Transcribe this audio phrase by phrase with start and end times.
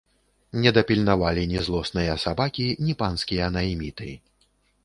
[0.63, 4.09] Не дапільнавалі ні злосныя сабакі, ні панскія найміты.